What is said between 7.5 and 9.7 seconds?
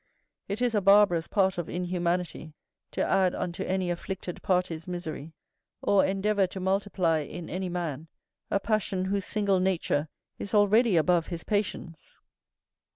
any man a passion whose single